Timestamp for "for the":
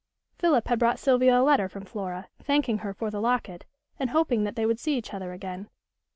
2.91-3.21